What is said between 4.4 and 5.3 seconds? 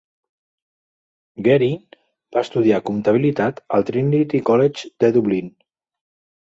College de